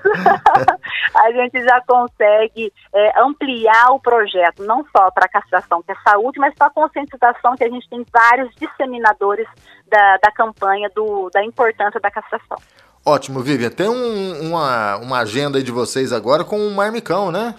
[1.14, 5.96] a gente já consegue é, ampliar o projeto, não só para a castração, que é
[6.02, 9.46] saúde, mas para a conscientização, que a gente tem vários disseminadores
[9.86, 12.58] da, da campanha do, da importância da castração.
[13.04, 13.70] Ótimo, Vivian.
[13.70, 17.54] Tem um, uma, uma agenda aí de vocês agora com o um marmicão, né?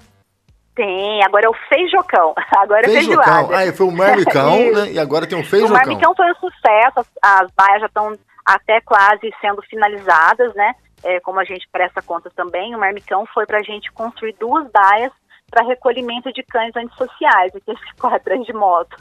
[0.75, 2.33] Tem, agora é o feijocão.
[2.57, 3.21] Agora feijocão.
[3.21, 3.69] é feijoada.
[3.69, 4.91] Ah, foi o marmicão, né?
[4.93, 5.75] E agora tem um feijocão.
[5.75, 10.73] O marmicão foi um sucesso, as, as baias já estão até quase sendo finalizadas, né?
[11.03, 14.67] É, como a gente presta conta também, o marmicão foi para a gente construir duas
[14.71, 15.11] baias
[15.51, 18.95] para recolhimento de cães antissociais, aqueles que correm atrás de moto.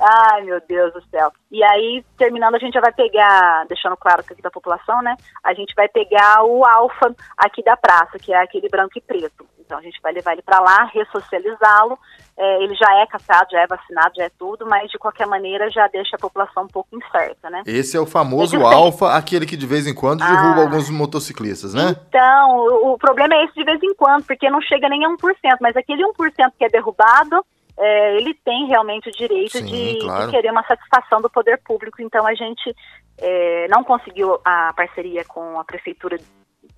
[0.00, 1.32] Ai, meu Deus do céu.
[1.54, 5.14] E aí, terminando, a gente já vai pegar, deixando claro que aqui da população, né?
[5.44, 9.46] A gente vai pegar o alfa aqui da praça, que é aquele branco e preto.
[9.60, 11.96] Então a gente vai levar ele para lá, ressocializá-lo.
[12.36, 15.70] É, ele já é castrado, já é vacinado, já é tudo, mas de qualquer maneira
[15.70, 17.62] já deixa a população um pouco incerta, né?
[17.64, 21.72] Esse é o famoso alfa, aquele que de vez em quando derruba ah, alguns motociclistas,
[21.72, 21.94] né?
[22.08, 25.08] Então, o, o, problema é esse de vez em quando, porque não chega nem a
[25.08, 25.16] 1%,
[25.60, 26.14] mas aquele 1%
[26.58, 30.26] que é derrubado, é, ele tem realmente o direito Sim, de, claro.
[30.26, 32.00] de, querer uma satisfação do poder público.
[32.00, 32.74] Então a gente
[33.18, 36.18] é, não conseguiu a parceria com a prefeitura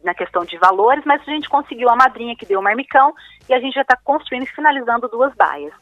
[0.03, 3.13] na questão de valores, mas a gente conseguiu a madrinha que deu o marmicão
[3.49, 5.73] e a gente já está construindo e finalizando duas baias.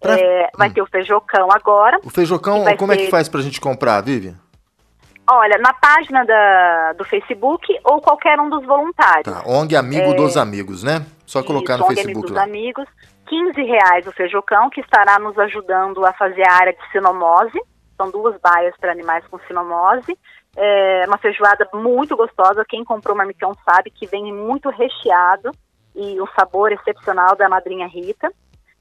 [0.00, 0.18] Pra...
[0.18, 0.72] É, vai hum.
[0.72, 1.98] ter o feijocão agora.
[2.04, 3.00] O feijocão, como ser...
[3.00, 4.34] é que faz para a gente comprar, Vivian?
[5.30, 9.24] Olha, na página da, do Facebook ou qualquer um dos voluntários.
[9.24, 10.14] Tá, ONG Amigo é...
[10.14, 11.04] dos Amigos, né?
[11.26, 12.30] Só colocar Isso, no ONG Facebook.
[12.30, 12.86] Amigo dos Amigos.
[13.28, 17.60] 15 reais o feijocão, que estará nos ajudando a fazer a área de sinomose.
[17.96, 20.18] São duas baias para animais com sinomose.
[20.56, 22.64] É uma feijoada muito gostosa.
[22.68, 25.50] Quem comprou marmicão sabe que vem muito recheado
[25.94, 28.32] e um sabor excepcional da madrinha Rita.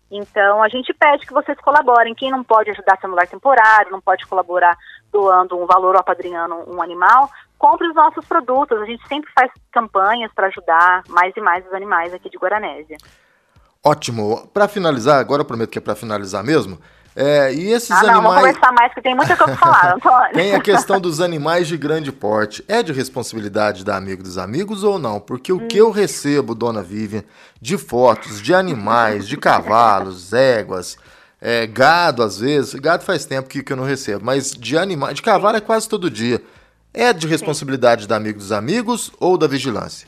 [0.09, 2.15] Então, a gente pede que vocês colaborem.
[2.15, 4.77] Quem não pode ajudar seu celular temporário, não pode colaborar
[5.11, 8.81] doando um valor ou apadrinhando um animal, compre os nossos produtos.
[8.81, 12.97] A gente sempre faz campanhas para ajudar mais e mais os animais aqui de Guaranésia.
[13.87, 14.49] Ótimo.
[14.53, 16.77] Para finalizar, agora eu prometo que é para finalizar mesmo.
[17.15, 18.23] É, e esses ah, não, animais.
[18.23, 20.33] Vamos conversar mais, que tem muita coisa para falar, Antônio.
[20.33, 22.63] tem a questão dos animais de grande porte.
[22.67, 25.19] É de responsabilidade da Amigo dos Amigos ou não?
[25.19, 25.67] Porque o hum.
[25.67, 27.23] que eu recebo, dona Vivian,
[27.59, 30.97] de fotos de animais, de cavalos, éguas,
[31.41, 35.15] é, gado às vezes, gado faz tempo que, que eu não recebo, mas de animais,
[35.15, 36.39] de cavalo é quase todo dia.
[36.93, 38.07] É de responsabilidade Sim.
[38.09, 40.07] da Amigo dos Amigos ou da vigilância?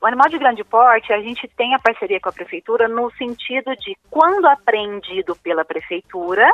[0.00, 3.74] O, animal de grande porte, a gente tem a parceria com a prefeitura no sentido
[3.76, 6.48] de, quando apreendido pela prefeitura,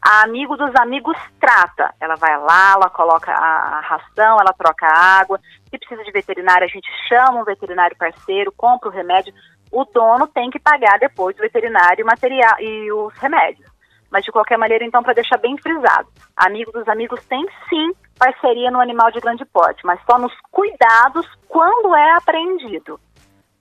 [0.00, 1.92] a amigo dos amigos trata.
[2.00, 5.40] Ela vai lá, ela coloca a, ração, ela troca a água.
[5.68, 9.34] Se precisa de veterinário, a gente chama um veterinário parceiro, compra o remédio.
[9.72, 13.68] O dono tem que pagar depois o veterinário material e os remédios.
[14.10, 18.70] Mas de qualquer maneira, então, para deixar bem frisado, amigo dos amigos tem sim parceria
[18.70, 23.00] no animal de grande porte, mas só nos cuidados quando é apreendido.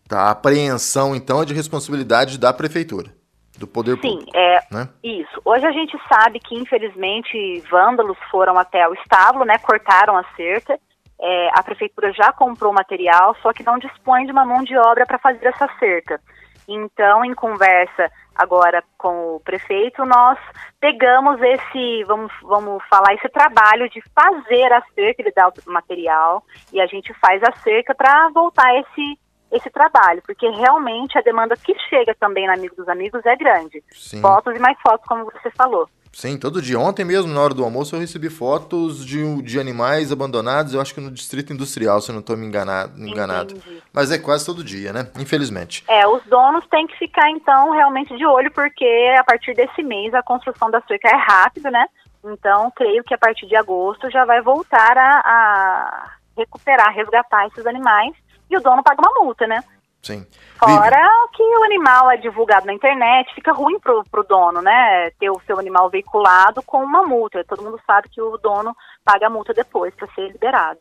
[0.07, 3.09] Tá, a apreensão, então, é de responsabilidade da prefeitura,
[3.57, 4.31] do poder Sim, público.
[4.31, 4.89] Sim, é né?
[5.03, 5.41] isso.
[5.43, 10.79] Hoje a gente sabe que, infelizmente, vândalos foram até o estábulo, né, cortaram a cerca,
[11.19, 15.05] é, a prefeitura já comprou material, só que não dispõe de uma mão de obra
[15.05, 16.21] para fazer essa cerca.
[16.67, 20.37] Então, em conversa agora com o prefeito, nós
[20.79, 26.43] pegamos esse, vamos, vamos falar, esse trabalho de fazer a cerca, ele dá o material
[26.71, 31.55] e a gente faz a cerca para voltar esse esse trabalho, porque realmente a demanda
[31.55, 33.81] que chega também no Amigo dos Amigos é grande.
[33.91, 34.21] Sim.
[34.21, 35.87] Fotos e mais fotos, como você falou.
[36.11, 36.79] Sim, todo dia.
[36.79, 40.93] Ontem mesmo, na hora do almoço, eu recebi fotos de, de animais abandonados, eu acho
[40.93, 43.55] que no Distrito Industrial, se eu não estou me enganado, enganado.
[43.93, 45.07] Mas é quase todo dia, né?
[45.19, 45.83] Infelizmente.
[45.87, 50.13] É, os donos têm que ficar, então, realmente de olho, porque a partir desse mês
[50.13, 51.85] a construção da cerca é rápida, né?
[52.23, 57.65] Então, creio que a partir de agosto já vai voltar a, a recuperar, resgatar esses
[57.65, 58.13] animais
[58.49, 59.63] e o dono paga uma multa, né?
[60.01, 60.25] Sim.
[60.57, 61.33] Fora Vive.
[61.33, 65.11] que o animal é divulgado na internet, fica ruim pro, pro dono, né?
[65.19, 67.43] Ter o seu animal veiculado com uma multa.
[67.43, 70.79] Todo mundo sabe que o dono paga a multa depois para ser liberado.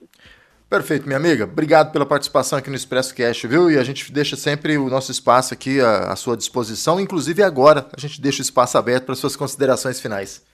[0.69, 1.45] Perfeito, minha amiga.
[1.45, 3.71] Obrigado pela participação aqui no Expresso Cash, viu?
[3.71, 7.87] E a gente deixa sempre o nosso espaço aqui à, à sua disposição, inclusive agora
[7.97, 10.45] a gente deixa o espaço aberto para suas considerações finais.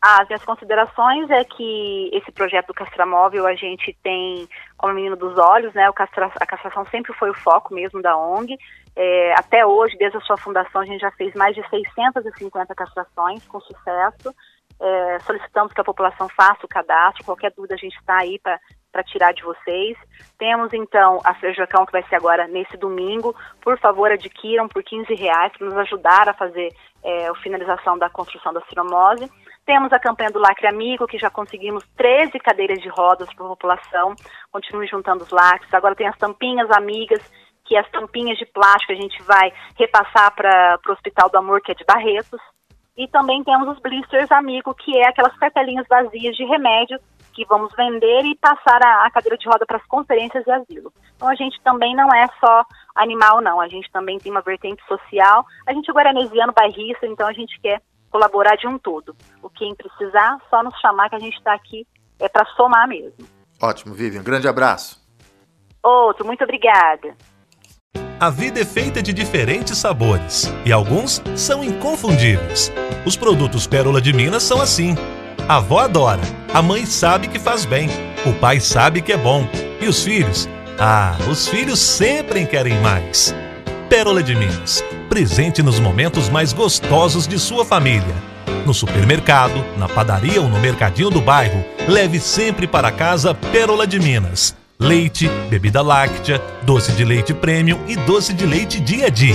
[0.00, 5.36] As minhas considerações é que esse projeto do castramóvel a gente tem como menino dos
[5.36, 5.90] olhos, né?
[5.92, 8.56] Castra, a castração sempre foi o foco mesmo da ONG.
[8.94, 13.44] É, até hoje, desde a sua fundação, a gente já fez mais de 650 castrações
[13.46, 14.32] com sucesso.
[14.80, 17.24] É, solicitamos que a população faça o cadastro.
[17.24, 18.60] Qualquer dúvida, a gente está aí para
[18.92, 19.96] para tirar de vocês.
[20.38, 23.34] Temos então a Feijacão que vai ser agora nesse domingo.
[23.60, 26.72] Por favor, adquiram por 15 reais para nos ajudar a fazer
[27.04, 29.30] é, a finalização da construção da ciromose.
[29.68, 33.48] Temos a campanha do Lacre Amigo, que já conseguimos 13 cadeiras de rodas para a
[33.50, 34.14] população.
[34.50, 35.74] Continue juntando os lacres.
[35.74, 37.20] Agora tem as tampinhas amigas,
[37.66, 41.72] que as tampinhas de plástico a gente vai repassar para o Hospital do Amor, que
[41.72, 42.40] é de Barretos.
[42.96, 46.98] E também temos os blisters amigo, que é aquelas cartelinhas vazias de remédio
[47.34, 50.90] que vamos vender e passar a, a cadeira de roda para as conferências e asilo.
[51.14, 52.64] Então a gente também não é só
[52.96, 53.60] animal, não.
[53.60, 55.44] A gente também tem uma vertente social.
[55.66, 59.14] A gente é guaranesiano, bairrista, então a gente quer colaborar de um todo.
[59.42, 61.86] O quem precisar, só nos chamar que a gente está aqui
[62.18, 63.26] é para somar mesmo.
[63.60, 64.22] Ótimo, Vivian.
[64.22, 65.00] Grande abraço.
[65.82, 67.16] Outro, muito obrigada.
[68.20, 72.72] A vida é feita de diferentes sabores e alguns são inconfundíveis.
[73.06, 74.96] Os produtos Pérola de Minas são assim.
[75.48, 77.88] A avó adora, a mãe sabe que faz bem,
[78.26, 79.44] o pai sabe que é bom.
[79.80, 80.48] E os filhos?
[80.80, 83.34] Ah, os filhos sempre querem mais.
[83.88, 88.14] Pérola de Minas, presente nos momentos mais gostosos de sua família.
[88.66, 93.98] No supermercado, na padaria ou no mercadinho do bairro, leve sempre para casa Pérola de
[93.98, 94.54] Minas.
[94.78, 99.34] Leite, bebida láctea, doce de leite premium e doce de leite dia a dia.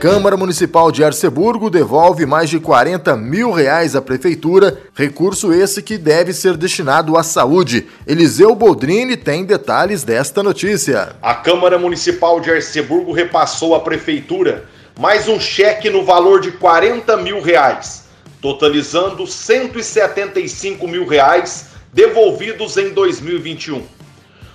[0.00, 5.98] Câmara Municipal de Arceburgo devolve mais de 40 mil reais à Prefeitura, recurso esse que
[5.98, 7.86] deve ser destinado à saúde.
[8.06, 11.14] Eliseu Boldrini tem detalhes desta notícia.
[11.20, 14.64] A Câmara Municipal de Arceburgo repassou à Prefeitura
[14.98, 18.04] mais um cheque no valor de 40 mil reais,
[18.40, 23.82] totalizando 175 mil reais devolvidos em 2021.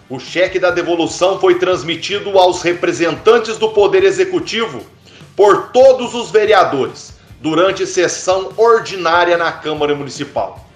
[0.09, 4.95] O cheque da devolução foi transmitido aos representantes do Poder Executivo
[5.35, 10.67] por todos os vereadores durante sessão ordinária na Câmara Municipal.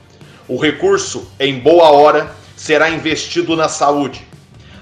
[0.47, 4.27] O recurso, em boa hora, será investido na saúde.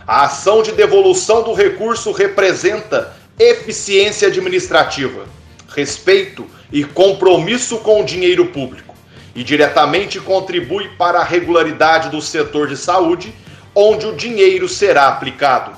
[0.05, 5.25] A ação de devolução do recurso representa eficiência administrativa,
[5.69, 8.95] respeito e compromisso com o dinheiro público
[9.35, 13.31] e diretamente contribui para a regularidade do setor de saúde,
[13.75, 15.77] onde o dinheiro será aplicado.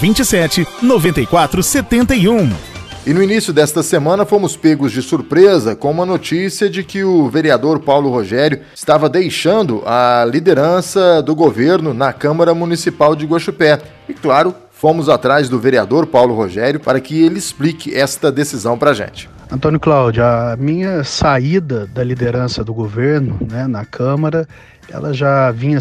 [0.00, 2.50] 27 94 71.
[3.06, 7.28] E no início desta semana fomos pegos de surpresa com uma notícia de que o
[7.28, 13.78] vereador Paulo Rogério estava deixando a liderança do governo na Câmara Municipal de Guaxupé.
[14.08, 18.92] E claro, fomos atrás do vereador Paulo Rogério para que ele explique esta decisão para
[18.92, 19.28] a gente.
[19.52, 24.48] Antônio Cláudio, a minha saída da liderança do governo né, na Câmara,
[24.88, 25.78] ela já vinha,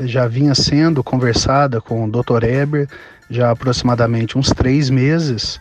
[0.00, 2.44] já vinha sendo conversada com o Dr.
[2.44, 2.88] Eber
[3.30, 5.60] já aproximadamente uns três meses,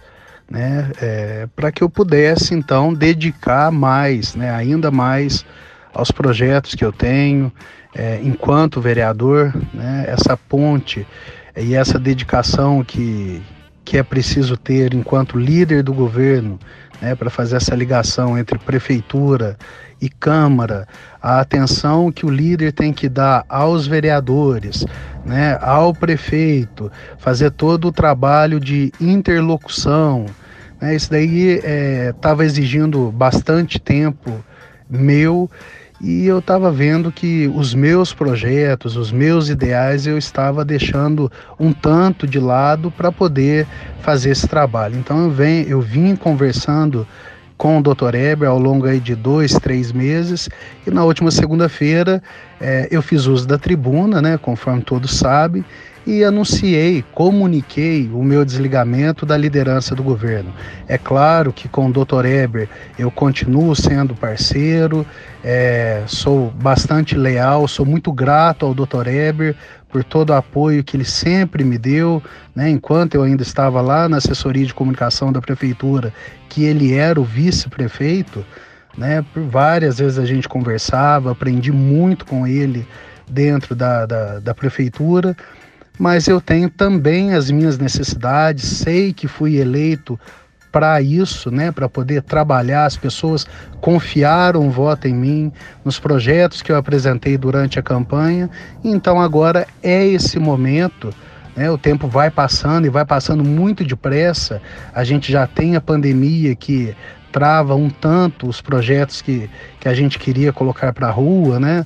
[0.50, 5.46] né, é, para que eu pudesse então dedicar mais, né, ainda mais
[5.94, 7.52] aos projetos que eu tenho
[7.96, 11.06] é, enquanto vereador, né, essa ponte
[11.56, 13.42] e essa dedicação que,
[13.84, 16.60] que é preciso ter enquanto líder do governo,
[17.02, 19.58] né, para fazer essa ligação entre prefeitura
[20.02, 20.88] e Câmara,
[21.22, 24.86] a atenção que o líder tem que dar aos vereadores,
[25.24, 30.26] né, ao prefeito, fazer todo o trabalho de interlocução.
[30.82, 31.60] Né, isso daí
[32.10, 34.44] estava é, exigindo bastante tempo
[34.90, 35.50] meu
[36.04, 41.72] e eu estava vendo que os meus projetos, os meus ideais, eu estava deixando um
[41.72, 43.68] tanto de lado para poder
[44.02, 44.98] fazer esse trabalho.
[44.98, 47.08] Então eu, venho, eu vim conversando
[47.62, 48.16] com o Dr.
[48.16, 50.50] Eber ao longo aí de dois, três meses.
[50.88, 52.20] E na última segunda-feira
[52.60, 55.64] é, eu fiz uso da tribuna, né, conforme todos sabem,
[56.04, 60.52] e anunciei, comuniquei o meu desligamento da liderança do governo.
[60.88, 62.26] É claro que com o Dr.
[62.26, 65.06] Eber eu continuo sendo parceiro,
[65.44, 69.08] é, sou bastante leal, sou muito grato ao Dr.
[69.08, 69.56] Eber
[69.92, 72.24] por todo o apoio que ele sempre me deu,
[72.56, 76.14] né, enquanto eu ainda estava lá na assessoria de comunicação da prefeitura,
[76.50, 78.46] que ele era o vice-prefeito.
[78.98, 82.86] Né, por várias vezes a gente conversava, aprendi muito com ele
[83.30, 85.36] dentro da, da, da prefeitura
[86.02, 90.20] mas eu tenho também as minhas necessidades, sei que fui eleito
[90.72, 92.86] para isso, né, para poder trabalhar.
[92.86, 93.46] As pessoas
[93.80, 95.52] confiaram o voto em mim,
[95.84, 98.50] nos projetos que eu apresentei durante a campanha.
[98.84, 101.14] Então agora é esse momento.
[101.54, 104.62] Né, o tempo vai passando e vai passando muito depressa.
[104.96, 106.96] A gente já tem a pandemia que
[107.32, 109.50] trava um tanto os projetos que,
[109.80, 111.86] que a gente queria colocar para a rua, né?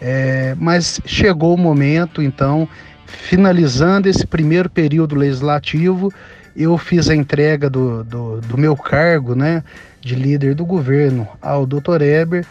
[0.00, 2.68] É, mas chegou o momento, então,
[3.06, 6.12] finalizando esse primeiro período legislativo,
[6.56, 9.62] eu fiz a entrega do, do, do meu cargo né,
[10.00, 12.02] de líder do governo ao Dr.
[12.02, 12.46] Eber.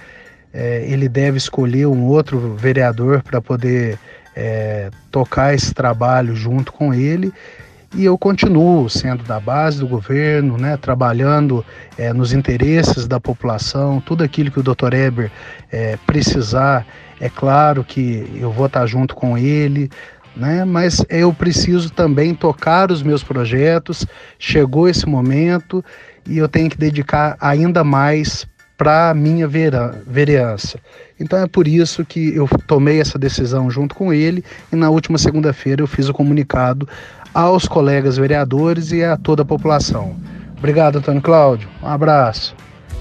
[0.54, 4.00] É, ele deve escolher um outro vereador para poder
[4.36, 7.34] é, tocar esse trabalho junto com ele.
[7.96, 11.66] E eu continuo sendo da base do governo, né, trabalhando
[11.98, 14.94] é, nos interesses da população, tudo aquilo que o Dr.
[14.94, 15.32] Eber
[15.72, 16.86] é, precisar,
[17.22, 19.90] é claro que eu vou estar junto com ele,
[20.36, 20.66] né?
[20.66, 24.06] Mas eu preciso também tocar os meus projetos.
[24.38, 25.84] Chegou esse momento
[26.28, 28.46] e eu tenho que dedicar ainda mais
[28.78, 30.80] para minha vereança.
[31.20, 35.18] Então é por isso que eu tomei essa decisão junto com ele e na última
[35.18, 36.88] segunda-feira eu fiz o comunicado
[37.34, 40.16] aos colegas vereadores e a toda a população.
[40.58, 41.70] Obrigado, Antônio Cláudio.
[41.82, 42.56] Um abraço.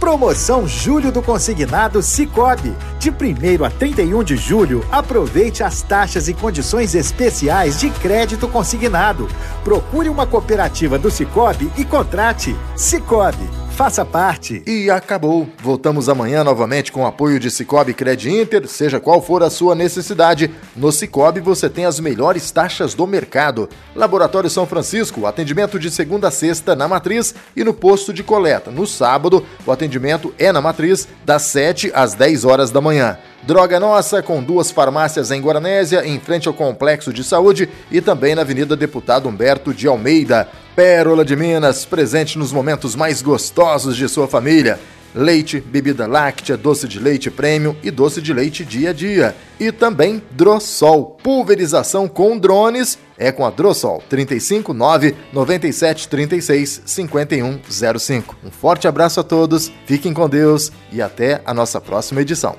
[0.04, 2.76] Promoção Julho do Consignado Cicobi.
[2.98, 9.26] De 1 a 31 de julho, aproveite as taxas e condições especiais de crédito consignado.
[9.64, 12.54] Procure uma cooperativa do Cicobi e contrate.
[12.76, 14.62] Cicobi Faça parte.
[14.68, 15.48] E acabou.
[15.60, 18.68] Voltamos amanhã novamente com o apoio de Cicobi Cred Inter.
[18.68, 23.68] Seja qual for a sua necessidade, no Cicobi você tem as melhores taxas do mercado.
[23.92, 28.70] Laboratório São Francisco, atendimento de segunda a sexta na matriz e no posto de coleta.
[28.70, 33.18] No sábado, o atendimento é na matriz das 7 às 10 horas da manhã.
[33.46, 38.34] Droga Nossa, com duas farmácias em Guaranésia, em frente ao Complexo de Saúde e também
[38.34, 40.48] na Avenida Deputado Humberto de Almeida.
[40.74, 44.80] Pérola de Minas, presente nos momentos mais gostosos de sua família.
[45.14, 49.36] Leite, bebida láctea, doce de leite prêmio e doce de leite dia a dia.
[49.60, 58.36] E também Drossol, pulverização com drones, é com a Drossol 359 97 36 5105.
[58.42, 62.56] Um forte abraço a todos, fiquem com Deus e até a nossa próxima edição.